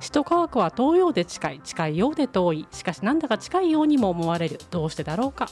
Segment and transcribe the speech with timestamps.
[0.00, 2.66] 首都科学は東洋で近い近いようで遠い。
[2.70, 4.60] しかしなんだか近いようにも思われる。
[4.70, 5.48] どうしてだろうか。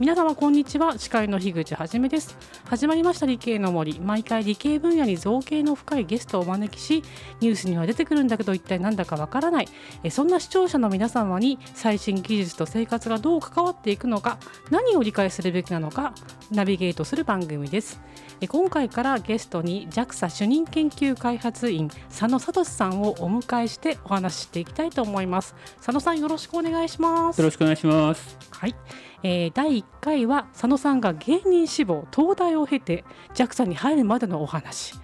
[0.00, 0.96] 皆様こんにちは。
[0.96, 2.34] 司会の樋口はじめです。
[2.64, 4.00] 始まりました理系の森。
[4.00, 7.04] 毎回理系分野に造形の深いゲストをお招きし
[7.40, 9.68] ニュースには出てくるんだけど一体なんだかわからない。
[10.02, 14.38] えそんな視聴者の皆様に最新技術と生活がどう関わっていくのか
[14.70, 16.14] 何を理解するべきなのか
[16.50, 18.00] ナビゲートする番組です。
[18.40, 25.54] え今回からゲストに JAXA 主任研究開発員佐野聡さんをお迎えしてお話ししていきたいと思います。
[25.76, 27.38] 佐野さんよろしくお願いします。
[27.38, 28.38] よろしくお願いします。
[28.50, 28.74] はい、
[29.22, 34.94] えー第1回は佐野さんが芸人志望東大を経て JAXA に入るまでのお話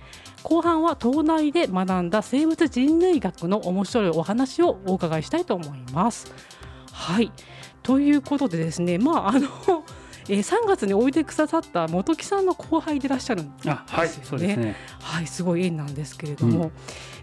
[0.43, 6.33] 後半は東大で学んだ生物人類学の面白いお話をお伺いしたいと思います。
[6.93, 7.33] はい
[7.83, 9.49] ということでですねまああの、
[10.29, 13.81] えー3月においでくださった本木さんの後輩でいらっしゃるんですよね。
[13.87, 14.77] あ、はい、そうですね。
[15.01, 16.71] はい、すごい縁なんですけれども、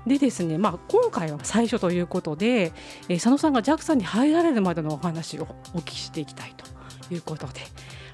[0.05, 2.73] でですね、まあ、今回は最初ということで、
[3.07, 6.65] えー佐野さんが JAXA に入られるまでのお話をお聞きしていきたいと
[7.13, 7.61] いうことで、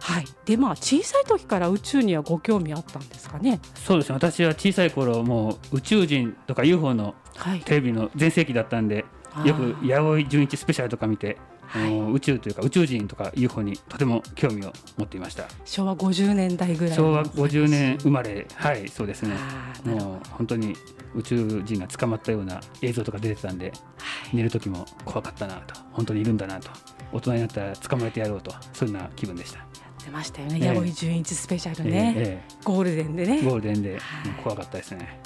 [0.02, 3.60] はい、でまあ小さい時から宇宙にはご興味あったんですかね。
[3.76, 4.16] そうですね。
[4.16, 9.06] 私は小さい頃、もう宇宙人とか UFO のはい、テレビの全盛期だったんで、
[9.46, 11.38] よくあー弥生純一スペシャルとか見て、
[11.70, 12.12] はい。
[12.14, 15.46] 宇宙というか宇宙人とか UFO にとても興味を持っていました。
[15.66, 19.36] 昭和50年代ぐらいの昭和50年生まれ、はい、そうですね。
[19.86, 20.76] もう本当に
[21.16, 23.72] 宇宙人が捕まったような映像とか出てたんで、
[24.34, 26.70] 寝る時も怖かったなと、本当にいるんだなと、
[27.12, 29.66] 大人になったら捕まえてやろうと、そんな気分でした。
[30.04, 33.40] 出ましたよね、ええ弥生純一スペシャルね、えゴールデンでね。
[33.40, 34.00] えゴールデンで、
[34.44, 35.20] 怖かったですね。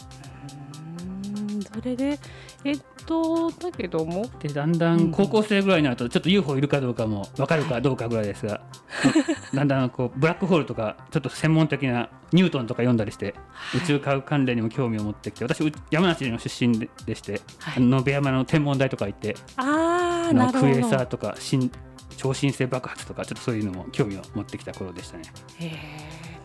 [1.24, 1.62] うーん。
[1.62, 2.20] それで
[2.66, 4.26] えっとだけども。
[4.40, 8.62] でだんだん高校生ぐらいになるとちょっと UFO いるかどうかも分かるかどうかぐらいですが、
[9.54, 13.82] だんだんこうブラックホールとかちょっと専門的なニュートンとか読んだりして、はい。
[13.82, 17.84] 宇宙関連にも興味を持ってきて私う山梨の出身ででして、はい。
[17.84, 21.72] 野辺山の天文台とか行ってああクエーサーとか新
[22.18, 25.24] 超新星爆発とかちょっとそういうのも興味を持ってきた頃でしたね。
[25.60, 25.70] へえ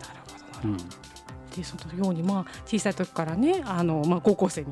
[0.00, 0.68] なるほどなるほど。
[0.68, 1.17] うん
[1.56, 4.68] でそのように、まあ、小さい時からねあの、まあ、高校生に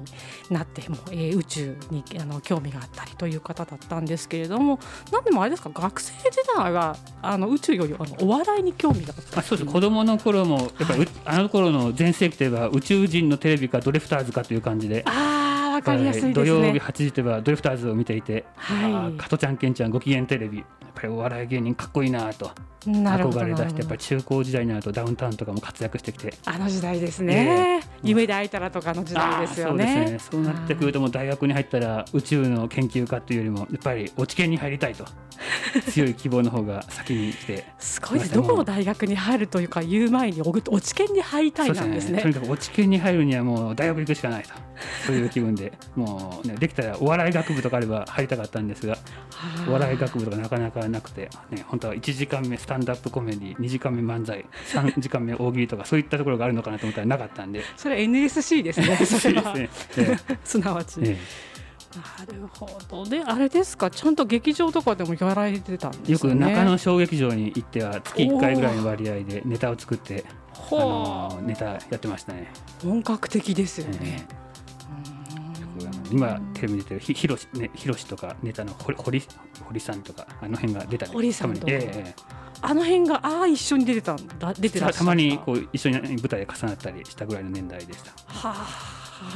[0.51, 4.79] なっても、えー宇宙にあの興味があったりという方だったんですけれども
[5.13, 9.71] なんでもあれですか学生時代はあの宇宙よりあのお笑いに興味があったあそうです。
[9.71, 15.03] 子供の頃もやっぱり、うあの頃の全盛期といえば宇宙人のテレビかドリフターズかという感じで。
[15.07, 19.19] あーわかりやすい土曜日8時といえばドリフターズを見ていて、はい。
[19.19, 20.65] 加トちゃんケンちゃんご機嫌テレビ
[20.97, 22.51] ぱりお笑い芸人かっこいいなと
[22.85, 26.35] 憧れ出してやっぱり中高時代になるとダウンタウンとかも活躍してきて。
[26.45, 29.85] あの時代ですね、夢で会えたらとかの時代ですよね。
[29.85, 30.19] そうですね。
[30.31, 35.05] そうなってくるともう大学に入ったら宇宙の研究家というよりもやっぱり落ち研に入りたいと。
[35.91, 42.23] 強い希望の方が先に来てすごいですどこの大学に入るというか言う前にお落ち研に入りたいなんですね。
[42.23, 44.51] とにかく落ち研に入るにはもう大学行くしかないと。
[45.07, 45.73] そういう気分で。
[45.95, 48.97] もう、ね、できたらお笑い学部とかあれば入りたかったんですが
[49.69, 57.63] お笑い学部とかなかなかなくて、ね、本当は1時間目スタンダップコメディ2時間目漫才3時間目大喜利とかそういったところがあるのかなと思ったらなかったんで。
[57.77, 59.55] それ NSC ですね それは。
[59.55, 59.69] で
[60.45, 61.47] すなわち、ええ。
[61.97, 63.91] なるほどであれですか。
[63.91, 66.13] ちゃんと劇場とかでもやられてたんですね。
[66.13, 70.79] よく中野小劇場に行っては月1回ぐらいの割合でネタを作ってあほ
[71.39, 72.53] のネタやってましたね。
[72.85, 74.46] う本格的ですよね、えあの
[76.11, 79.23] 今テレビに出てるひひろしねひろしとかネタの堀堀
[79.65, 81.67] 堀さんとかあの辺が出たり堀さんとか。
[81.69, 84.99] えええあの辺がああ一緒に出てたんだ出てたえた。
[84.99, 88.11] たまにこう一緒に舞台で重なったりしたぐらいの年代でした。
[88.27, 88.55] は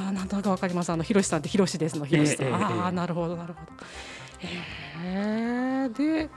[0.08, 0.91] あなんとなくわかります。
[0.91, 2.54] あのひろしさんってひろしですのひろしさん、ええええ。
[2.54, 3.72] あええあなるほどなるほど。
[4.42, 6.31] へえで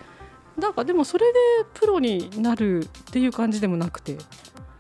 [0.57, 1.39] なんかでもそれで
[1.73, 4.17] プロになるっていう感じでもなくて。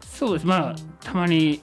[0.01, 0.45] そうです。
[0.45, 1.61] まあたまに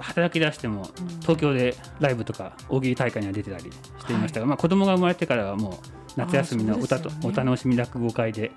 [0.00, 0.88] 働き出しても
[1.20, 5.72] 東京でライブとか大喜利大会には出てたりしていましたが、まあ、子供が生まれてからはもう
[6.16, 7.16] 夏休みの歌と、ね。
[7.24, 8.50] お楽しみ落語会で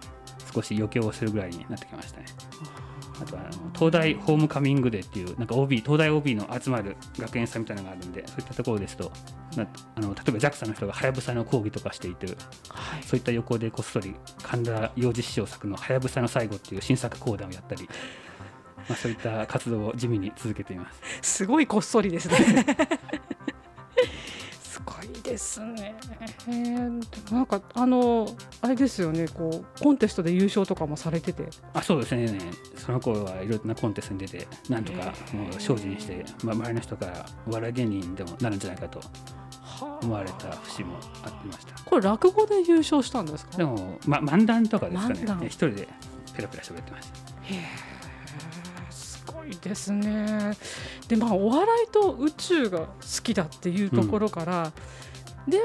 [0.53, 2.25] 少し余興をするぐらいになってきましたね。
[3.21, 9.11] あとはあの東大ホームカミングデーっていうなんか OB 東大 OB の集まる学園祭みたいなのがあるんでそういったところですと
[9.55, 13.03] なあの例えば JAXA の人がはやぶさの講義とかしていてはい。
[13.03, 17.87] そういった横でこっそり神田洋次師匠作の「はやぶさの最後」っていう新作講談をやったり、
[18.89, 20.99] まあ、そういった活動を地味に続けています。
[21.21, 22.35] すごいこっそりですね。
[24.61, 25.95] すごいですね。
[26.47, 28.27] へーなんかあの
[28.61, 29.27] あれですよね。
[29.27, 31.47] こうコンテストで優勝とかもされてて。
[31.73, 32.37] あそうですね。
[32.75, 41.81] その頃はいろいろなコンテストに出てなんとかもう精進して、まあ、周りの人からお笑い芸人でもなるんじゃないかとは思われた節もありました。
[41.85, 43.57] これ落語で優勝したんですか？
[43.57, 45.45] でも、ま、漫談とかですかね。
[45.45, 45.87] 一人で
[46.35, 47.17] ペラペラ喋ってました。
[47.43, 47.92] へえ
[49.49, 50.53] いですね。
[51.07, 52.87] でまあお笑いと宇宙が好
[53.23, 54.71] きだっていうところから、
[55.47, 55.59] で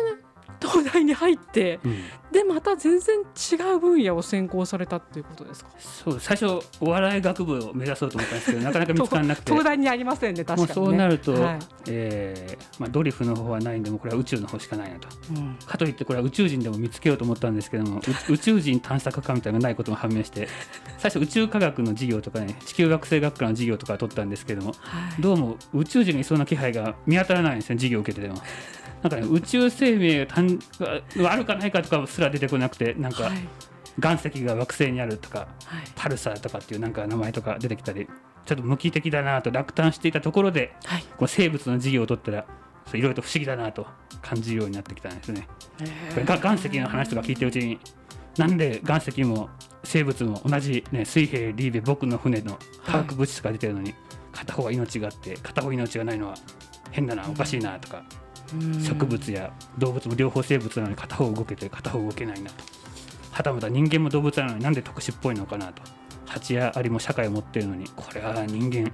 [0.61, 2.03] 東大に入ってうん。
[2.33, 5.71] でまた全然違う分野を専攻されたっていうことですか？
[5.79, 9.51] そう最初お笑い学部を目指そうと思ったんですけどなかなか見つからなくて。
[9.53, 11.59] 東大にありませんね確かに、ね、そうなると、はい。
[11.89, 15.09] えーまあ、ドリフの方はないんでもうこれは宇宙の方しかないなと。
[15.35, 15.57] うん。
[15.65, 18.01] かといってこれは宇宙人でも見つけようと思ったんですけどもう
[18.35, 20.49] 宇宙人探索家みたいなのがないことも判明して
[20.99, 25.23] 最初宇宙科学の授業とかね地球惑星学科の授業とか取ったんですけどもはい。
[25.23, 28.43] どうも宇宙人がいそうな気配が見当たらないんですね授業を受けてても。
[29.03, 30.35] なんかね、宇宙生命が
[31.23, 33.49] があるかないかとかすら出てこなくてなんかはい。
[34.01, 35.49] 岩石が惑星にあるとかはい。
[35.95, 38.07] パルサーとかっていうなんか名前とか出てきたり
[38.47, 41.05] ちょっと無機的だなと落胆していたところではい。
[41.17, 42.47] こう生物の授業を取ったら
[42.93, 43.87] いろいろと不思議だなと
[44.23, 45.47] 感じるようになってきたんですね。
[46.15, 47.79] これが岩石の話とか聞いてるうちに
[48.37, 49.51] なんで岩石も
[49.85, 53.95] 生物も同じ、ね、水平リーベ僕の船の化学物質が出てるのに、
[54.33, 56.35] 片方は命があって片方命がないのは
[56.91, 58.28] 変だなおかしいなとか、うん
[58.83, 62.65] 植物や動物も両方生物なのに片方動けて片方動けないなと。
[63.31, 65.83] はたまた人間も動物なのになんで特殊っぽいのかなと。
[66.29, 68.93] 蜂やアリも社会を持ってるのにこれは人間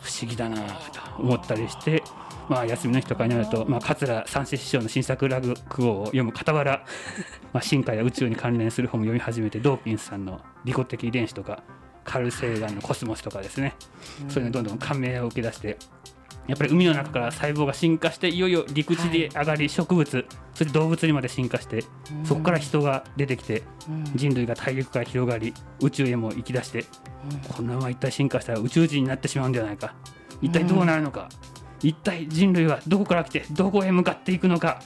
[0.00, 2.02] 不思議だなと思ったりして、
[2.48, 6.84] まあ、休みの日とかになると、まあ、桂三枝師匠の新作落語を読む傍ら、
[7.52, 11.62] まあ、進化や宇宙に関連する本も読み始めてドーピンスさんの利己的遺伝子とか
[12.04, 13.74] カルル・セーガンのコスモスとかですね、
[14.28, 15.76] そういうのどんどん感銘を受け出して
[16.48, 21.84] やっぱり海の中から細胞が進化していよいよ陸地で上がり植物、そして動物にまで進化して
[22.24, 24.04] そこから人が出てきてうん。
[24.16, 26.86] 人類が大陸から広がり宇宙へも行き出して
[27.54, 29.94] このまま一体進化したら宇宙人になってしまうんではないか。
[30.40, 31.28] 一体どうなるのか、
[31.82, 34.80] 一体人類はどこから来てどこへ向かっていくのか、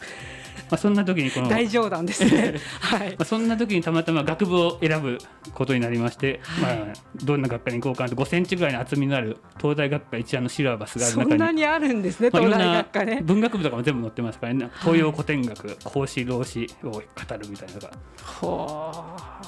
[0.70, 2.54] まあ、そんな時にこの、ま大冗談ですね。
[2.80, 3.14] はい。
[3.18, 5.18] あ、そんな時にたまたま学部を選ぶ
[5.52, 6.78] ことになりまして、はい。
[6.78, 6.94] まあ、
[7.24, 13.20] どんな学科に行こうかなと5センチぐらいの厚みのある東大学科一覧のシラバスがあるそ中にんなにあるんですね東大んな学科ね。
[13.22, 17.02] 文学部とかも全部載ってますからね、東洋古典学、孔子、老子を語る
[17.48, 17.90] みたいなのが、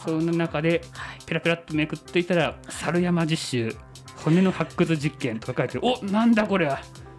[0.04, 1.18] その中ではい。
[1.26, 3.76] ペラペラっとめくっていたら、猿山実習、
[4.16, 6.78] 骨の発掘実験とか書いておなんだこれは！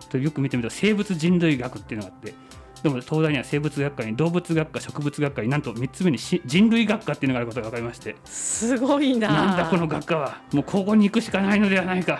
[0.10, 2.34] とよく見てみると、生物人類学っていうのがあって、
[2.86, 9.28] でも東大には生物学科に動物学科、植物学科になんと3つ目にし人類学科っていうのがあることが分かりまして、すごいな。
[9.28, 12.20] なんだこの学科は、もう高校に行くしかないのではないか。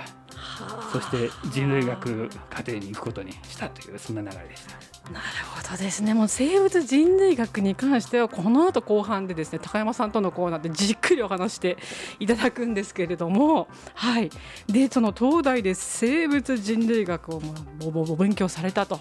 [0.92, 5.12] そして人類学課程に行くことにしたというそんな流れでした。
[5.12, 6.16] なるほどですね。
[6.16, 11.78] もう生物人類学に関してはこの後後半でですね高山さんとのコーナーでじっくりお話して
[12.20, 13.68] いただくんですけれども。
[13.94, 14.32] はい。
[14.68, 19.00] でその東大で生物人類学をまあぼぼぼ勉強されたと。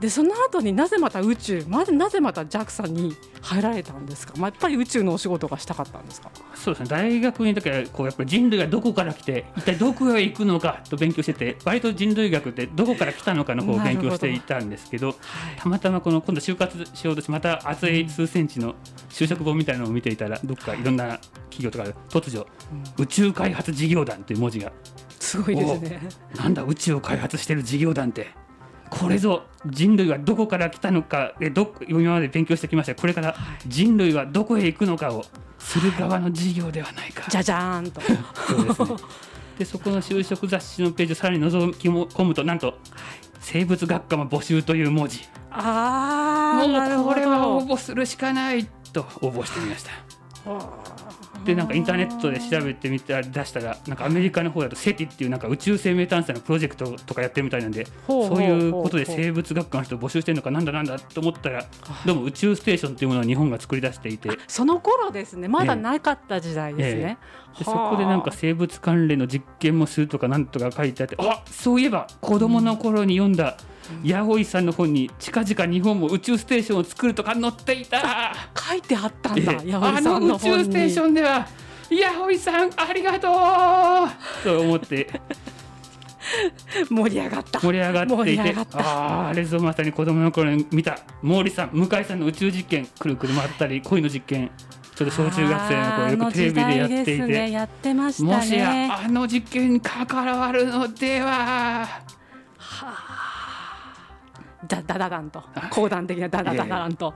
[0.00, 6.30] でその後になぜまた宇宙まずなぜまた JAXA に入られたんですか、まあ、やっぱり宇宙のお仕事がしたかったんですか？
[6.54, 6.88] そうですね。
[6.88, 15.16] 大学にいる時はこうやっぱり人類がどこから来て一体どこへ行くのか と勉強してて割と人類学ってどこから来たのかの方を勉強していたんですけどはい。
[15.58, 18.74] たまたまこの今度就活しようとしてまた厚い数センチの
[19.10, 21.18] 就職本みたいなのを見ていたらどっかいろんな
[21.50, 22.46] 企業とかで突如
[22.98, 24.72] 宇宙開発事業団という文字が
[25.20, 26.00] すごいですね。
[26.36, 28.28] なんだ宇宙を開発してる事業団って
[28.90, 33.34] これぞ人類はどこから来たのかでど今まで勉強してきましたこれから
[33.66, 35.24] 人類はどこへ行くのかを
[35.58, 37.28] する側の事業ではないか。
[37.30, 38.00] じゃじゃーんと。
[38.00, 39.08] そうですね。
[39.58, 42.74] でそこの就職雑誌のページをさらに覗き込むとなんと
[43.40, 45.20] 生物学科も募集という文字
[45.50, 46.66] ああ。
[46.66, 49.92] もうこれは応募するしかないと応募してみました
[51.44, 61.64] でなんかインターネットで調べてみたら出したらなんかアメリカの方だとセティっていうなんか宇宙生命探査のプロジェクトとかやってるみたいなんでそういうことで生物学科の人を募集してるのかなんだなんだと思ったら
[62.06, 64.30] どうも宇宙ステーションっていうものを日本が作り出していて。
[64.46, 65.48] その頃ですね。
[65.48, 67.18] まだなかった時代ですね。
[67.58, 73.56] でそこでなんか生物関連の実験もするとかなんとか書いてあってあそういえば子供の頃に読んだ
[74.04, 78.34] 八百さんの本に近々日本も宇宙ステーションを作るとか載っていた。
[78.68, 79.52] 書いてあったんだ。
[79.60, 80.28] さんの本に。
[80.28, 81.46] の宇宙ステーションでは
[81.90, 85.20] 八百さんありがとうと思って
[86.88, 87.60] 盛り上がった。
[87.60, 94.50] 盛り上がって盛いてあああれぞまさに子供の頃に見た毛利さん向井さんの宇宙実験くるくる回ったり恋の実験
[94.94, 97.50] ちょっと小中学生の頃よくテレビでやっていあの時代ですねて。
[97.50, 98.36] やってましたね。
[98.36, 100.06] もしやあの実験に関
[100.40, 103.03] わるのではだだ
[104.68, 105.38] だだんと。
[105.38, 105.70] はい。
[105.70, 107.14] 講談的なだだだだんと、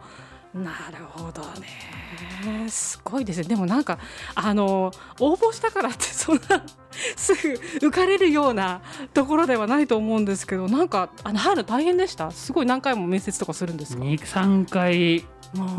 [0.55, 2.69] なるほどね。
[2.69, 3.49] すごいですね。
[3.49, 3.99] でもなんか
[4.35, 6.63] あの応募したからってそんな
[7.17, 7.55] すぐ
[7.89, 8.81] 受かれるような
[9.13, 12.31] ところではないと思うんですけどなんかあの入るの大変でした？
[12.31, 15.25] すごい何回も面接とかするんですか？23回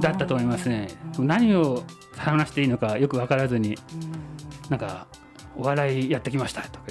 [0.02, 0.88] だったと思いますね。
[1.18, 1.28] うん。
[1.28, 1.84] 何を
[2.18, 4.12] 話していいのかよく分からずにうん。
[4.70, 5.08] なんか
[5.60, 6.62] お笑いやってきました。
[6.62, 6.86] とか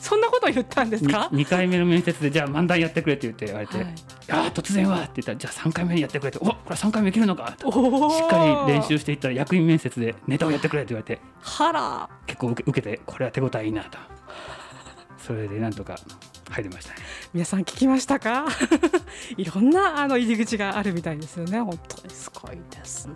[0.00, 3.86] そそんなこと言ったんですか？2回目の面接でじゃあ漫談やってくれって言って言われて、はい。
[3.86, 3.88] い、
[4.26, 7.54] やー突然はって言ったらじゃあ3回目にやってくれっておこれ3回目いけるのか？
[7.58, 7.72] と。
[7.72, 13.96] しっかり練習していったら役員面接でネタをやってくれって言われてはら結構受け受けてこれは手応えいいなと。
[15.16, 15.96] それでなんとか
[16.52, 17.00] 入りましたね。
[17.34, 18.46] 皆さん聞きましたか？
[19.36, 22.14] いろんなあの入り口があるみたいですよね本当に。
[22.14, 23.14] すごいですね。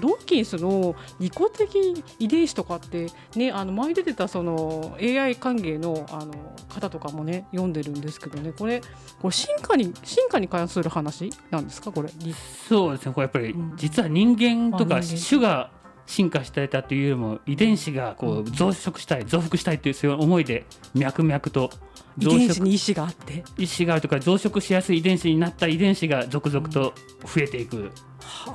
[0.00, 6.32] ドンキンスの利己的遺伝子とかってねあの前出てたその AI 歓迎のあの
[6.68, 8.80] 方とかもね読んでるんですけどねこれ
[9.20, 11.90] これ進化に進化に関する話なんですか？
[11.92, 12.08] これ。
[12.18, 12.34] り
[12.68, 13.12] そうですね。
[13.12, 13.72] これやっぱりうん。
[13.76, 15.70] 実は人間とか種が
[16.08, 21.70] 進化していたというよりも遺伝子がこう増殖したい増幅したいというそういう思いで脈々と
[22.18, 22.38] 遺増殖。
[22.38, 23.44] 伝子に意思があって？
[23.58, 27.92] 意思があるとか増殖しやすい遺伝子になった遺伝子が続々と増えていく。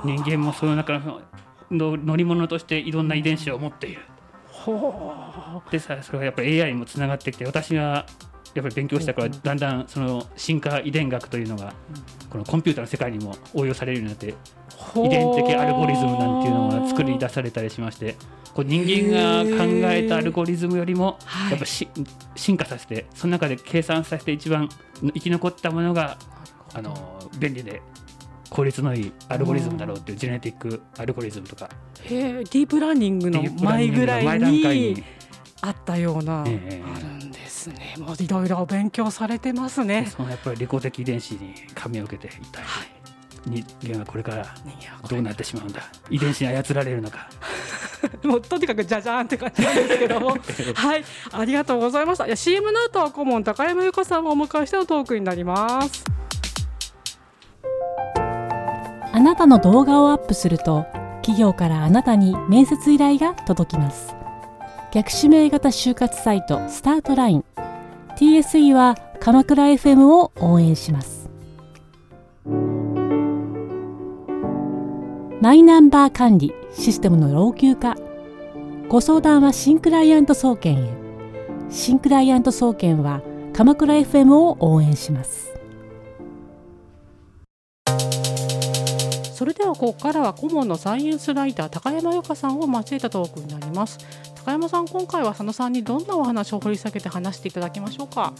[0.04, 1.22] 人間もその中の
[1.70, 4.02] の乗り物としていろんな遺伝子を持っている。
[4.50, 8.06] ほでさそれがやっぱり AI にもつながってきて私が
[8.54, 11.74] やっぱり勉強したからうんだんだんその進化遺伝学というのが
[12.30, 14.34] このコンピューターの世界にも応用されるようになって
[14.96, 18.16] う遺伝的アルゴリズムなんていうのが作り出されたりしまして
[18.54, 21.50] こう人間が考えたアルゴリズムよりもはい。
[21.52, 21.88] やっぱし
[22.36, 24.68] 進化させてその中で計算させて一番
[25.00, 26.18] 生き残ったものが
[26.72, 27.82] あの便利で
[28.50, 31.68] 効率のいいアルゴリズムだろうっていう genetic algorithm とか。
[32.02, 34.94] へえディープラーニングのディープラーニングの前ぐらい前段階に。
[34.94, 35.04] に
[35.62, 37.94] あったような、ええですね。
[37.98, 40.06] もういろいろ勉強されてますね。
[40.06, 42.88] そのやっぱり利己的遺伝子に感銘を受けて一体はい。
[43.46, 44.54] 人間はこれから
[45.06, 47.28] どうなってしまうんだ遺伝子に操られるのか。
[48.02, 50.30] れ もうとにかくじゃじゃーんって感じなんですけども。
[50.74, 51.04] はい。
[51.30, 52.26] ありがとうございました。
[52.26, 56.04] いや CM の後は顧問高山由香さんをお迎えしてのトークになります。
[59.12, 60.86] あなたの動画をアップすると
[61.22, 64.23] 企業からあなたに面接依頼が届きます
[64.94, 67.44] 逆指名型就活サイトスタートライン。
[68.16, 71.28] TSE は鎌倉 FM を応援します。
[75.40, 77.96] マイナンバー管理システムの老朽化。
[78.88, 80.92] ご相談は新クライアント総研へ。
[81.70, 83.20] 新クライアント総研は
[83.52, 85.52] 鎌倉 FM を応援します。
[89.32, 93.98] それではここからは顧問のサイエンスライター高山由香さんを交えたトークになります。
[94.44, 98.34] 高山さん今回は佐野さんにどんなお話を掘り下げて話していただきましょうか？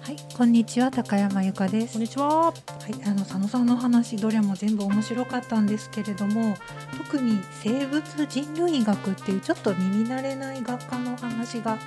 [0.00, 1.88] はい、こんにちは高山由香です。
[1.88, 2.54] はこんにちは
[2.88, 6.56] い、あの佐野さんの話どれも全部面白かったんですけれども、
[6.98, 11.78] 特に生物人類学っていうちょっと耳慣れない学科のお話があ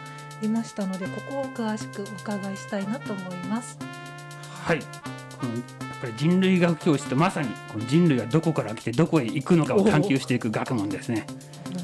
[0.41, 3.77] りましたので、ここを詳しくお伺いしたいなと思います。
[4.65, 4.79] はい
[5.39, 5.61] このやっ
[6.01, 11.25] ぱり人類学教室ってまさにこの人類がどこから来てどこへ行くのかを探求していく学問ですね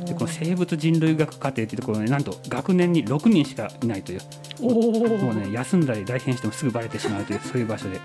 [0.05, 4.21] でこの生物人類学課程っていうところはねなんと学年に6人しかいないという。
[4.61, 4.69] お
[5.17, 7.99] もうね休んだり大変してもすぐバレてしまうというそういう場所で。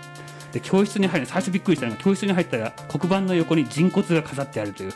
[0.53, 4.93] で教室に入る最初びっくりしたのが教室に入ったら黒板の横に人骨が飾ってあるという。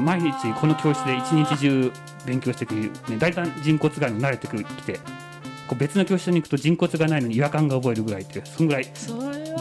[0.00, 1.92] 毎日この教室で一日中
[2.26, 5.00] 勉強していく、ね、大体人骨が慣れてきて。
[5.72, 8.90] こう別の教室に行くと人骨がないのに違和感が覚えるぐらいというそのぐらい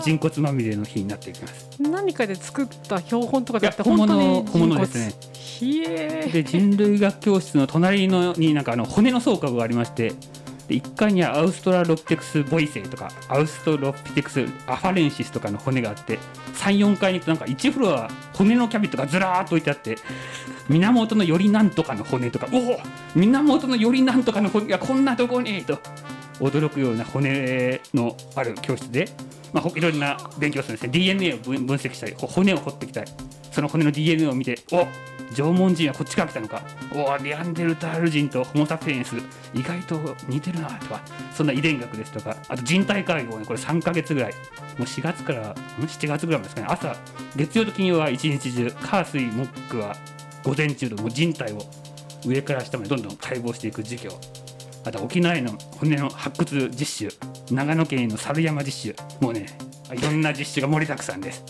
[0.01, 1.70] 人骨まみれの日になっていきます。
[1.79, 5.13] 何かで作った標本とかいやだって本当に本物ですね。
[6.31, 10.13] で人類学教室の隣のになんかあの骨の倉庫がありまして
[10.67, 16.17] で1階にはアウストラロピテクス・ボイセイとかアウストロピテクス・アファレンシスとかの骨があって
[16.55, 19.98] 34階に行くとなんか1フロア骨のキャビットがずらーっと置いてあって
[20.70, 22.79] 源のよりなんとかの骨とかおお
[23.15, 25.77] 源のよりなんとかの骨がこんなとこにと
[26.39, 29.10] 驚くような骨のある教室で、
[29.53, 30.89] まあ、いろんな勉強するんですね。
[30.89, 33.12] DNA を分析したり骨を掘っていきたり
[33.51, 34.88] その骨の DNA を見てお
[35.34, 36.62] 縄文人はこっちから来たのか。
[36.93, 39.15] おネアンデルタール人とホモ・サピエンス
[39.53, 41.01] 意外と似てるなとか
[41.34, 43.46] そんな遺伝学ですとかあと人体解剖ね。
[43.46, 44.34] これ3ヶ月ぐらい。
[44.77, 46.67] もう4月から7月ぐらいですかね。
[46.70, 46.96] 朝
[47.36, 49.96] 月曜と金曜は一日中火水木は
[50.43, 51.62] 午前中ともう人体を
[52.25, 54.12] 上から下までどんどん解剖していく授業
[54.86, 57.31] あと沖縄への骨の発掘実習。
[57.53, 58.96] 長野県への猿山実習。
[59.20, 59.46] もうね
[59.93, 61.43] いろんな実習が盛りだくさんです。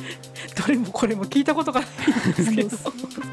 [0.56, 1.90] どれもこれも聞いたことがない
[2.30, 2.76] んですけど。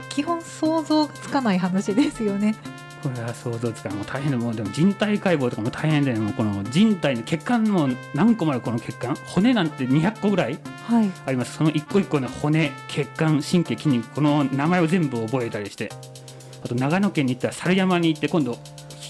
[0.09, 2.55] 基本想像がつかない話ですよね。
[3.01, 3.97] これは想像つかない。
[3.97, 9.15] もう大変でもうでも人体解剖とかも大変でもうこの人体の血管も何個もあるこの血管。
[9.27, 11.09] 骨なんて200個ぐらいはい。
[11.25, 11.55] あります。
[11.55, 15.89] その一個一個の骨血管神経筋肉この名前を全部覚えたりして。
[16.63, 18.57] あと長野県に行ったら猿山に行って今度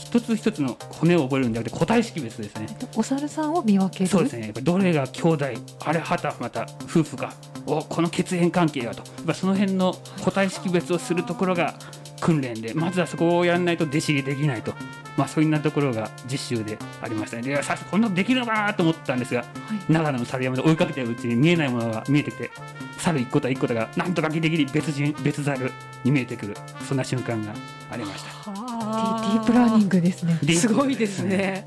[0.09, 2.67] 一つ一つの骨を覚えるんじゃなくて個体識別ですね。
[2.95, 4.09] お猿さんを見分ける？
[4.09, 4.45] そうですね。
[4.45, 5.45] やっぱどれが兄弟
[5.85, 7.31] あれはたまた夫婦か
[7.67, 9.03] おこの血縁関係はと。
[9.03, 11.75] やっぱその辺の個体識別をするところが
[12.21, 14.73] 訓練でまずはそこをやらないと弟子入りできないと、
[15.15, 17.43] まあ、そういうなところが実習でありましたね。
[17.43, 19.45] で最初こんなことできるのかなと思ったんですが、
[19.87, 22.49] 長野の猿山で追いかけてるうちに見えないものが見えてきて
[22.97, 25.71] 猿一個と一個とがなんとかギリギリ別人別猿
[26.03, 26.55] に見えてくる。
[26.87, 27.53] そんな瞬間が
[27.91, 28.51] ありました
[28.89, 30.39] ディディープラーニングですね。
[30.53, 31.65] すごいですね。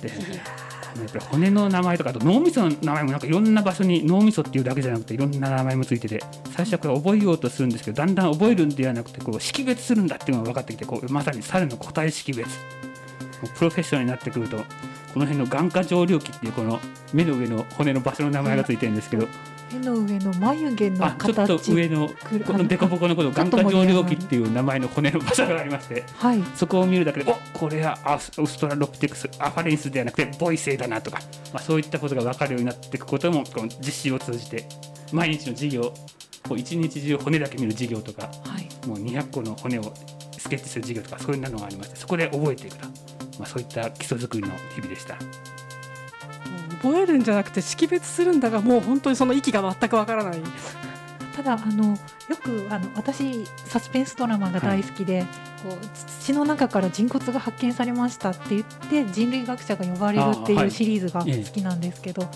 [0.00, 0.42] ですね
[1.00, 6.22] やっぱり骨の名前とかあと脳みその名前もなんかいろんな場所に脳みそっていうだけじゃなくていろんな名前もついてて
[6.54, 12.54] 最初はこれ覚えようとするんですけどだんだん覚えるんではなくてこう識別するんだっていうのが分かってきてこうまさに猿の個体識別も
[13.44, 16.80] うプロフェッショナルになってくるとこの辺の眼下上流器っていうこの
[17.12, 19.26] 目の上の骨の場所の名前がついてるんですけど
[19.72, 21.72] 目の上の眉毛のあちょっと形。
[21.72, 26.42] 上のこの凸凹のことを眼下上流器っていう名前の骨の場所がありましてはい。
[26.54, 31.18] そこを見るだけでおこれはアスオーストラロピテクスアファレンスではなくてボイセイだなとか、
[31.52, 34.66] まあ、そういったことが分かるようになっていくこともこの実習を通じて
[35.12, 35.92] 毎日の授業
[36.48, 38.68] こう一日中骨だけ見る授業とかはい。
[38.86, 39.94] もう200個の骨を
[40.38, 42.86] スケッチする授業とかそういうのがありましてそこで覚えていくと、
[43.38, 45.16] まあ、そういった基礎作りの日々でした。
[46.84, 50.40] 覚えるんじゃなくて識別するんだがもう本当にその息が全くわからない。
[51.34, 51.98] ただあの
[52.28, 55.26] よくあの私サスペンスドラマが大好きで、
[55.62, 55.78] こう
[56.22, 62.28] 土の中から人骨が発見されましたって言って人類学者が呼ばれるっていいうシリーズが好きなんですけど、も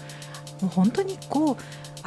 [0.64, 1.56] う本当にこう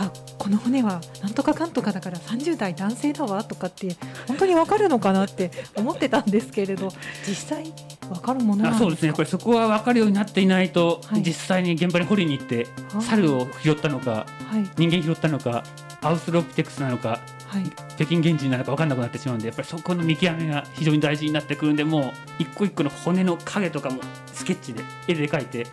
[0.03, 3.95] あこの骨はなんとかかんとかだから30代男性だわとかって
[4.27, 6.89] 本当にわかるのかなって思ってたんですけれど
[7.27, 7.73] 実際
[8.09, 8.85] わかるものなんですか？
[8.85, 9.13] あそうですね。
[9.13, 11.21] これそこは分かるようになっていないと、はい。
[11.23, 12.67] 実際に現場に掘りに行って
[12.99, 14.69] 猿を拾ったのかはい。
[14.77, 15.63] 人間拾ったのか
[16.01, 17.63] アウストロピテクスなのかはい。
[17.97, 24.01] 北京原人なのか分かんなくなってしまうんでやっぱりそこの見極めが非常に大事になってくるんでもう一個一個の骨の影とかも
[24.33, 25.69] スケッチで絵で描いても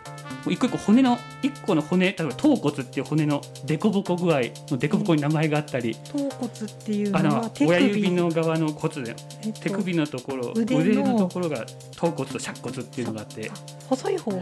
[0.47, 11.65] う一個一個骨の一個の骨例えば頭骨っていう骨の凸凹具合の凸凹に名前があったり、頭骨っていうあののは手親指首の側の骨でえっと手首のところ腕の腕のところが
[11.95, 13.51] 頭骨と尺骨っていうのがあって。
[13.89, 14.39] 細い方が？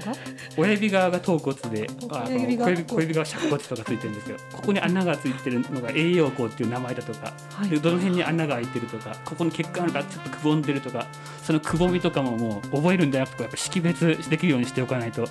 [0.57, 7.69] 親指側が頭骨であの親指が小指小指側尺骨とかついてるんですけどここに穴がついてるのが栄養孔っていう名前だとかはい。
[7.69, 11.07] でどの辺に穴が開いてるとかここに血管がちょっとくぼんでるとか
[11.43, 15.27] そのくぼみとかももう覚えるんじゃなくてやっぱ識別できるようにしておかないと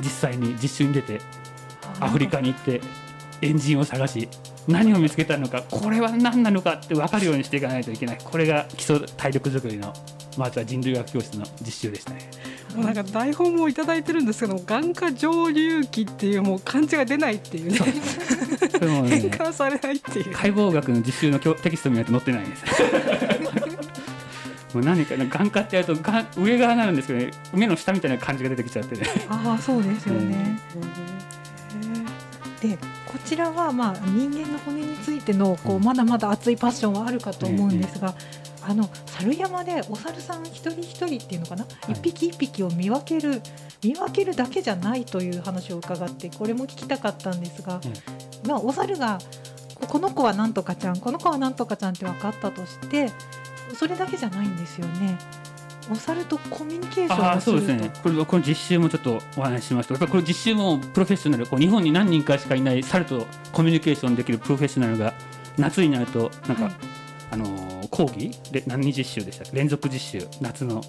[0.00, 1.20] 実際に実習に出て
[2.00, 2.80] アフリカに行って
[3.42, 4.28] エンジンを探し
[4.68, 9.92] 何を見つけたのかこれは何なのかって分かるようにしていかないといけないこれが基礎体力作りの
[10.36, 12.30] まずは人類学教室の実習でしたね。
[12.74, 22.64] もうなんか台本もいただいてるんですけども眼下上流期っていうもう漢字が出ないっていうね変換されないっていう解剖学の実習の教テキスト見ないと載ってないんです。
[24.76, 29.06] もう何かね眼科ってやるとが上側になるんですけど、ね、目の下みたいな感じが出てきちゃってね。
[29.26, 30.60] ああそうですよね。
[32.60, 38.14] でこちらはまあ人間の骨についてのこうまだまだ熱いパッションはあるかと思うんですが、
[38.60, 41.92] あの猿山でお猿さん一人一人っていうのかな、い。
[41.92, 43.40] 一匹一匹を見分ける
[43.82, 47.80] 見分けるだけじゃないという話を伺ってこれも聞きたかったんですが、
[48.46, 49.18] まあお猿が
[49.74, 53.10] ここの子はなんとかちゃんこの子はなんとかちゃんって分かったとして
[53.74, 55.18] それだけじゃないんですよね。
[55.90, 57.92] お猿とコミュニケーションそうですね。
[58.02, 65.14] これこの実習もちょっとお話ししますと、やっぱりこの実習もプロフェッショナル、こう日本に何人かしかいない猿とコミュニケーションできるプロフェッショナルが
[65.56, 66.72] 夏になるとなんか、はい。
[67.30, 69.56] あのー講義で何実習でしたっけ？
[69.56, 70.82] 連続実習夏の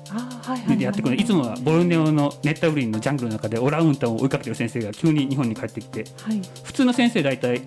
[0.78, 6.42] でやってくるいつもはボルネオの熱帯雨林のジャングルの中でオランウータンを追いかけてる先生が急に日本に帰ってきてはい。
[6.64, 7.62] 普通の先生大体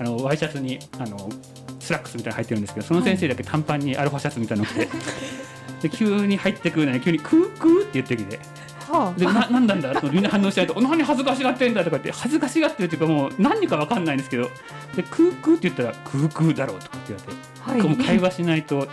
[0.00, 1.28] あのワイシャツにあの
[1.82, 4.88] スラックスみたいなの入ってるんですけどその先生だけ短パンにアロハシャツみたいなの着て、
[5.88, 8.38] で急に入ってくるのに急に「クークー」って言ってきて
[8.88, 10.00] はでななんなんだ？
[10.00, 14.50] とみんな反応しないと「何恥ずかしがってんだ」とか言って恥ずかしがってるっていうかもう何か分かんないんですけど
[14.94, 17.38] で「クークー」って言ったら「クークーだろう」とかって言われて。
[17.66, 17.82] あ、はい。
[17.82, 18.88] もう会話しないと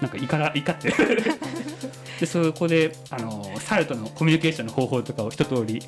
[0.00, 0.92] なんか怒ら怒って。
[2.20, 5.82] でそこであの猿とのコミュニケーションの方法とかを一通り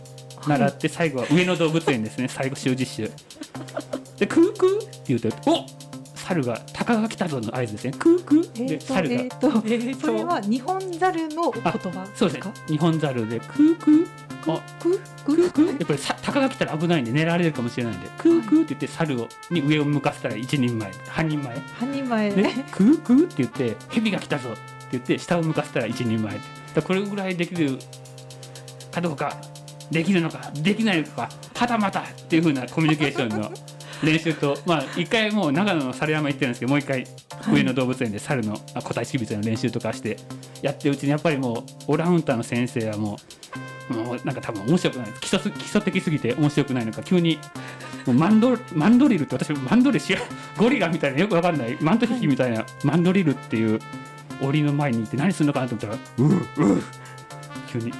[0.44, 2.26] 習って、最後は上野動物園ですね。
[2.28, 3.10] 最後終実習
[4.18, 5.64] でクークーって言うとお
[6.26, 7.92] 猿が鷹が来たぞの合図ですね。
[7.98, 8.66] クークー？
[8.66, 12.48] で猿が、えーとえーそれは日本猿の言葉そうですか？
[12.48, 14.06] ね日本猿でクークー？
[14.46, 15.50] あククー？
[15.52, 21.58] クーやっぱりさ鷹が来たら危ないんで狙われるかもしれないんでクークーって言って猿をに上を向かせたら一人前半人前。
[21.78, 22.30] 半人前。
[22.30, 24.58] でねクークーって言って蛇が来たぞって
[24.92, 26.38] 言って下を向かせたら一人前。
[26.74, 27.78] だこれぐらいできる
[28.90, 29.36] かどうか
[29.90, 33.50] できるのかできないのかはたまたっていう風なコミュニケーションの
[34.02, 37.06] 練習とまあ一回もう長野の猿山行ってるんですけどもう一回
[37.52, 40.16] 上野動物園で猿のあ個体識別の練習とかして
[40.62, 43.16] やってるうちにやっぱりもうオランウータンの先生はも
[43.90, 47.02] うもうなんか多分面白くない基礎す基礎的すぎて面白くないのか。
[47.02, 47.38] 急に
[48.06, 50.20] マンドマンドリルって私マンドリル知ら
[50.58, 51.76] ゴリラみたいなよくわかんない。
[51.80, 53.78] マントヒヒみたいなマンドリルっていう
[54.40, 56.82] 檻の前にいて何するのかなと思ったらううう。
[57.70, 57.92] 急に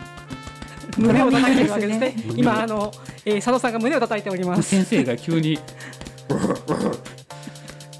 [0.97, 2.15] 胸を叩いてるわけですね。
[2.17, 2.93] 胸を今あの、
[3.25, 4.63] えー、佐野さんが胸を叩いております。
[4.63, 5.59] 先生が急に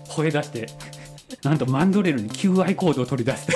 [0.09, 0.67] 吠え出して
[1.43, 3.53] なんとマンドレルに求愛コードを取り出して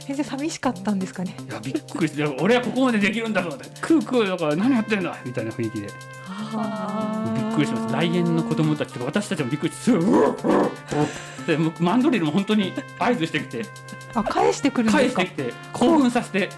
[0.00, 1.36] 先生寂しかったんですかね。
[1.48, 3.64] いやびっくりして俺はここまでできるんだぞって。
[3.80, 5.86] クークーだから何やってんだみたいな雰囲気で。
[5.86, 7.94] びっくりします。
[7.94, 9.92] 来園の子供たちとか私たちもびっくりして
[11.46, 13.64] でもマンドレルも本当に合図してきて
[14.14, 15.22] あ返してくるんですか？
[15.22, 16.48] 返してきて興奮させて。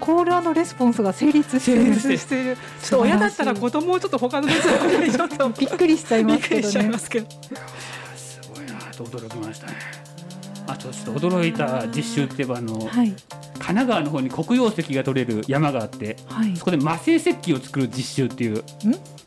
[0.00, 2.44] コールレスポンスが成立してるして。
[2.44, 2.56] る。
[2.82, 5.48] ちょっと親だったら子供をちょっと他の別にちょっと。
[5.50, 6.88] びっくりしちゃいますけどね。
[6.90, 7.30] ますけど
[8.16, 10.03] すごいなと驚きましたね
[10.66, 13.14] あとちょっと驚いた実習って言えばあのはい。
[13.54, 16.56] 神奈川の方に黒曜石が取れる山があってはい。
[16.56, 18.62] そこで魔性石器を作る実習っていうん？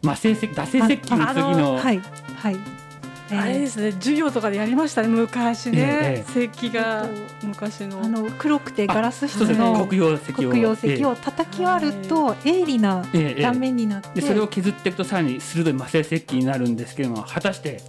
[0.04, 2.02] 魔性石打製石器の次のはい。
[2.36, 2.54] はい。
[2.54, 2.87] えー
[3.32, 5.78] あれですね授業とかでやりましたね昔ね。
[5.78, 8.02] え石器がえっ昔の。
[8.02, 10.34] あの黒くてガラス質の黒曜石を。
[10.36, 13.04] 黒曜石を叩き割ると鋭利な
[13.42, 17.82] 断面になってでそれを削っていくとさらに鋭い魔性石器になるんですけども果たして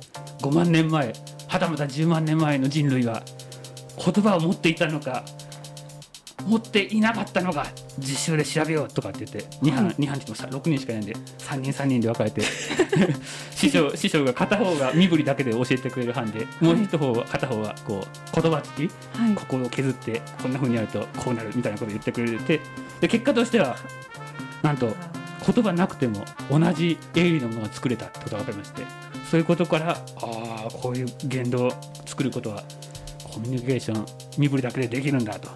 [0.43, 1.13] 5万年前
[1.49, 3.23] はたまた10万年前の人類は
[3.97, 5.25] 言葉を持っていたのか
[6.47, 7.67] 持っていなかったのか
[7.99, 12.43] 実習で調べようとかって言って2班、はい二班って言ってもさ6人しかいないんで3人3人で分かれて
[13.55, 18.83] 師匠師匠が片方が身振りだけで教えてくれる班でもう一方は片方はこう言葉つき
[19.19, 19.35] はい。
[19.35, 22.61] ここを削ってこんな風にやるとこうなるみたいなことを言ってくれて
[23.01, 23.77] で結果としては
[24.63, 24.95] なんと
[25.55, 28.83] 言葉なくても同じ鋭利なものが作れたってことが分かりまして
[29.31, 29.97] そういうことからあ
[30.67, 31.73] あこういう言動を
[32.07, 32.63] 作ることは
[33.25, 35.51] コミュニケーション身振りだけでできるんだと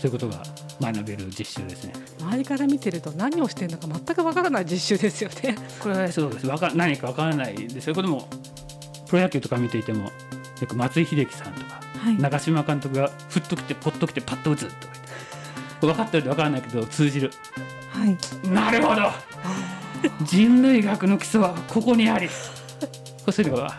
[0.00, 0.42] そういうことが
[0.80, 1.92] 学べる実習ですね。
[2.20, 5.54] 周りから見てると何をしてるのか全くわからない実習ですよね。
[5.78, 6.46] これはそうです。
[6.46, 8.26] わか何か分からないでそういうことも
[9.08, 12.16] プロ野球とか見ていてもよく松井秀喜さんとかはい。
[12.16, 15.86] 長嶋監督がふっと来てポッと来てパッと打つとか言って。
[15.86, 17.30] 分かってると分からないけど通じる。
[17.90, 18.16] はい。
[18.48, 19.02] なるほど。
[20.24, 22.26] 人類学の基礎はここにあり。
[22.28, 23.78] そうすれば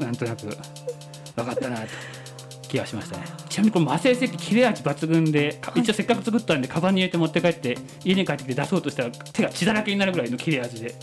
[0.00, 1.86] なんとなく分かったなと
[2.70, 3.24] 気がしましたね。
[3.48, 10.94] ちなみにこの魔性石切れ味抜群でか一応せっかく作ったんでカバンに入れて持って帰って家に帰ってきて出そうとしたら手が血だらけになるぐらいの切れ味で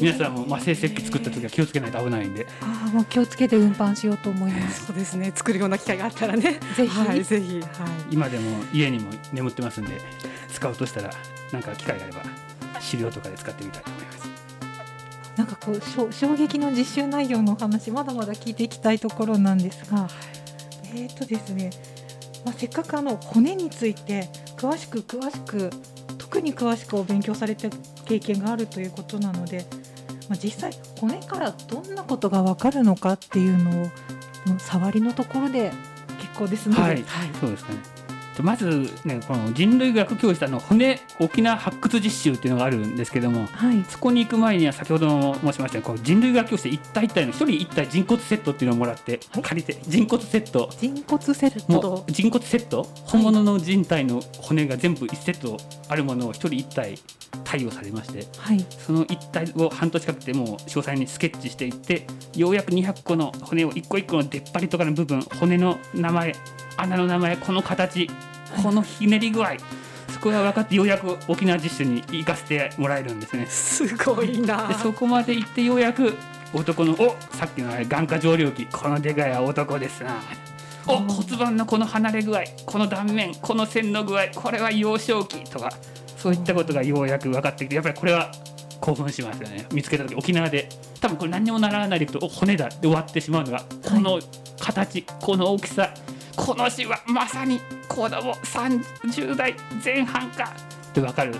[0.00, 2.46] 皆さんも魔性石器作った時は気をつけないと危ないんで。
[2.60, 4.86] ああもう気をつけて運搬しようと思います。
[4.86, 5.32] そうですね。
[5.34, 6.60] 作るような機会があったらね。
[6.76, 6.88] ぜひ。
[6.88, 7.64] はい、ぜひ、はい。
[8.12, 10.00] 今でも家にも眠ってますんで
[10.52, 11.10] 使うとしたら
[11.52, 12.22] なんか機会があれば
[12.80, 14.18] 資料とかで使ってみたいと思います。
[15.38, 20.08] なんかこう衝撃の実習内容のお話まだまだ聞いていきたいところなんですが、
[20.94, 21.70] えーとですね、
[22.44, 25.70] まあ、せっかくあの骨について詳しく詳しく
[26.16, 27.70] 特に詳しくお勉強されて
[28.06, 29.64] 経験があるということなので、
[30.28, 33.90] まあ、実際骨からどんなことがわかるのかっていうのを
[34.46, 35.72] うん触りのところで
[36.20, 37.04] 結構ですので、はい、
[37.40, 37.97] そうですかね。
[38.38, 43.84] でまずね、この人類学教室あの骨沖縄発掘実習っていうのがあるんですけども、はい。
[43.88, 45.84] そこに行く前には先ほども申しましたよ。
[45.88, 49.42] うに人類学教室一体一体の一人一体人骨セットっていうのをもらって、はい。
[49.42, 50.70] 借りて人骨セット。
[50.78, 52.04] 人骨セット。
[52.06, 55.56] 人骨セット本物の人体の骨が全部1セット
[55.88, 56.94] あるものを一人一体
[57.44, 58.64] 貸与されましてはい。
[58.68, 66.34] その一体を半年かけてもう詳細にスケッチしていってようやく200個の骨を一個一個の出っ張りとかの部分骨の名前
[66.78, 68.08] 穴の名前この形
[68.62, 69.56] このひねり具合
[70.08, 73.46] そこが分かってようやく沖縄実習に行かせてもらえるんですね。
[73.46, 74.74] すごいなで。
[74.74, 76.14] そこまで行ってようやく
[76.54, 80.16] 男のおさっきのあれ眼下上領期このでかいは男ですな
[80.86, 85.70] お骨盤のこの離れ具合この断面この線の具合これは幼少期とか
[86.16, 88.32] そういったことがようやく分かってきてやっぱりこれは
[88.80, 90.68] 興奮しますよね見つけた時沖縄で
[91.00, 94.18] 多分これ何にも習わないでいくとお骨だで終わってしまうのがこの
[94.58, 95.92] 形この大きさ
[96.38, 100.54] この詩はまさに子供30代前半か。
[100.90, 101.34] って分かる。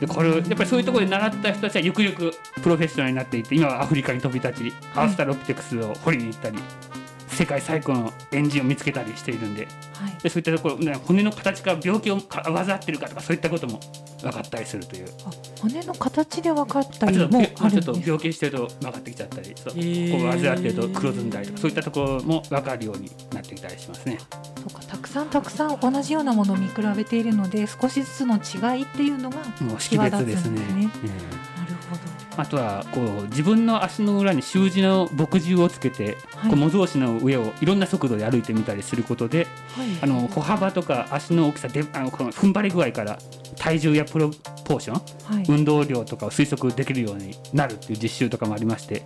[0.00, 6.58] でこれやっぱりそういうところで習った人たちはゆくゆくプロフェッショナルになっていって今はアフリカに飛び立ちアースタロピテクスを掘りに行ったり。
[7.42, 9.66] 世界最古のエンジンを見つけたりしているんで。
[9.94, 10.22] はい。
[10.22, 13.80] でそういったところ、ね、骨の形から病気をか患ってるかとかそういったことも
[14.20, 15.08] 分かったりするという。
[15.26, 24.18] あ骨の形で分かったりあちょっとももうちょっと病気してると分かってきちゃったりそう、ここ患ってると黒ずんだりとかそういったところも分かるようになってきたりしますね。
[24.56, 30.48] そうかたくさんたくさん同じようなものを見比べているので少しずつの違いっていうのがもう識別ですね。
[30.48, 30.90] 際立つんですね。
[31.46, 31.51] うん
[32.36, 36.50] あとはこう自分の足の裏に習字の墨汁をつけて、はい。
[36.50, 39.86] こう模造紙の上をいろんな速度で歩いてみたりすることではい。
[40.00, 43.18] あの歩幅とか足の大きさであのこの踏ん張り具合から
[43.56, 44.30] 体重やプロ
[44.64, 45.44] ポーションはい。
[45.48, 49.02] 運動量とかを推測できるようになるっていう実習とかもありまして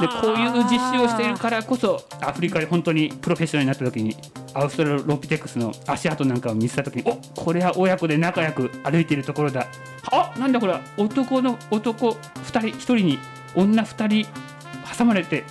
[0.00, 4.16] でこういう実習をしているからこそアフリカで本当にプロフェッショナルになった時に
[4.54, 9.66] アウストラロピテクスの足跡なんかを見せた時におこれは親子で仲良く歩いているところだ。
[10.10, 10.72] あなんだこれ。
[10.72, 13.18] は男の男2人1人に
[13.54, 14.30] 女2人
[14.96, 15.44] 挟まれて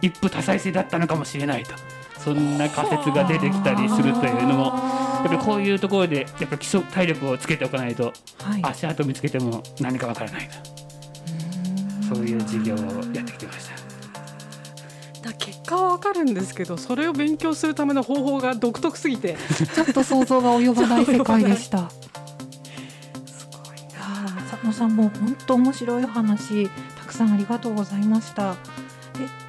[0.00, 1.74] 一夫多妻制だったのかもしれないと。
[2.18, 8.60] そんな仮説が出てきたりするというのもやっぱりこういうところでやっぱり基礎体力をつけておかないとはい。
[8.62, 10.81] 足跡見つけても何かわからないと
[12.14, 12.78] そういう授業を
[13.14, 15.28] やってきてました。
[15.28, 19.36] だ結果はわかるんですけどそれを勉強するための方法が独特すぎて
[19.74, 21.88] ちょっと想像が及ばない世界でした。
[23.26, 28.52] すごいいやー佐野さんも本当面白いお話たくさんありがとうございました。
[28.52, 28.58] で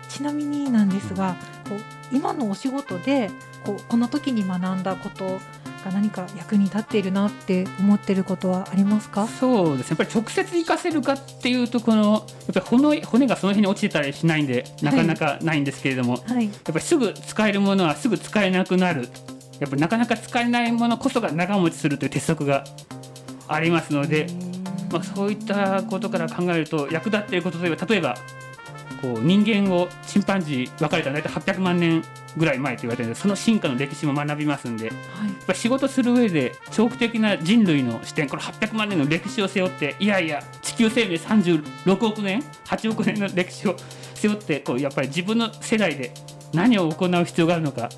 [0.07, 1.35] ちなみになんですが
[1.67, 3.31] こう今のお仕事で
[3.65, 5.39] こうこの時に学んだこと
[5.83, 9.27] が何か役に立っているなって思ってることはありますか？
[9.27, 9.91] そうです。
[9.91, 16.45] ねやっぱり直接活かせるかっていうとこのやっぱり骨骨がその辺に落ちてたりしないんでなかなかないんですけれども、はい。
[16.45, 19.09] やっぱりすぐ使えるものはすぐ使えなくなる。
[19.59, 22.63] やっぱりなかなか使えないものこそが長持ちするという鉄則が
[23.47, 24.27] ありますので、
[24.91, 28.17] まあ、そういったことから考えると役立っていることといえば例えば
[29.03, 32.01] こう人間をチンパンジー分かれたら大体800万年
[32.37, 34.95] ぐらい前と言われてるのでその進化の歴史も学びますんでやっ
[35.45, 43.75] ぱり仕事する上で長期的な人類の視点この800万年の歴史を背負っていやいや地球生命36億年8億年の歴史を
[44.15, 46.13] 背負ってこうやっぱり自分の世代で
[46.53, 47.81] 何を行う必要があるのか。
[47.81, 47.91] はい。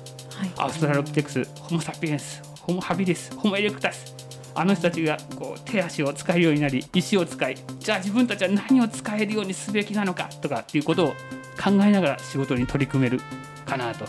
[0.56, 4.15] アウストラロピテクスホモ・サピエンスホモ・ハビリスホモ・エレクタス
[4.56, 11.08] あの人たちがこう手足を使えるようになり石を使いじゃあ自分たちは何を使えるようにすべきなのかとかっていうことを
[11.62, 13.20] 考えながら仕事に取り組める
[13.66, 14.06] かなと。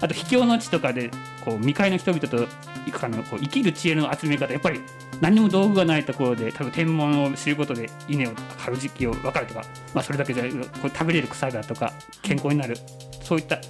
[0.00, 1.10] あと秘境の地とかで
[1.44, 2.48] こう未開の人々と
[2.86, 4.80] いくかのこう生きる知恵の集め方やっぱり
[5.20, 10.48] 何も道具がないところで多分天文を知ることで稲を刈る時期を分かるとか、まあ、それだけじゃこ
[10.84, 12.76] う食べれる草だとか健康になる
[13.22, 13.60] そういった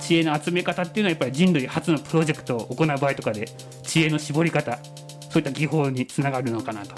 [0.00, 3.46] 知恵の集め方っていうのはやっぱり人類初のプロジェクトを行う場合とかで
[3.82, 4.78] 知恵の絞り方
[5.34, 6.94] そういった技法につながるのかなと。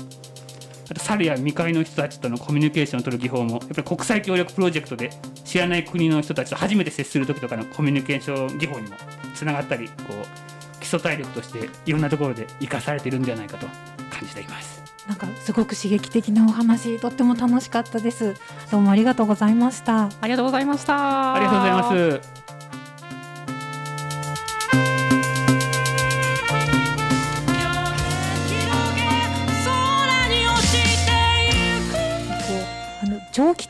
[0.90, 5.10] あと猿や未開の人たちとのコミュニケーションを取る技法もやっぱり国際協力プロジェクトで
[5.42, 8.96] 知らない国の人たちと初めて接する時とかのコミュニケーション技法にも
[9.34, 13.66] つながったりこう基礎体力としていろんなところで生かされているんではないかと
[14.10, 14.82] 感じています。
[15.08, 18.34] なんかすごく刺激的なお話とっても楽しかったです
[18.70, 22.35] どうもありがとうございましたありがとうございましたありがとうございます。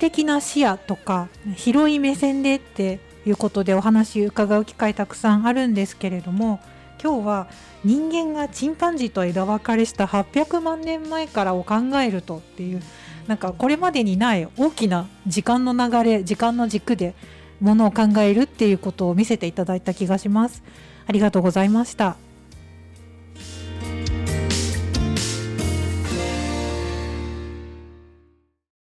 [0.06, 6.60] 的な視野とか広い目線でっていうことでお話伺う機会たくさんあるんですけれども
[7.02, 7.48] 今日は
[7.84, 12.82] 人間がチンパンジーと枝分かれした800万年前からを考えるとっていう
[13.26, 17.14] なんかこれまでにない大きな時間の流れ時間の軸で
[17.60, 20.62] ものを考えるっていうことを見せていただいた気がします。
[21.08, 22.16] ありがとうございました。